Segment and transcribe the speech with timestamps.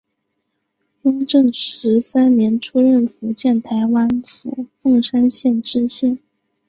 [1.03, 6.17] 雍正十三年出任福建台湾府凤山县知县。